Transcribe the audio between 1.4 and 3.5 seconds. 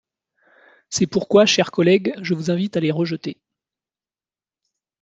chers collègues, je vous invite à les rejeter.